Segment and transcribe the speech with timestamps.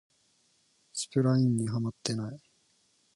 [0.93, 2.41] スプラインにハマってない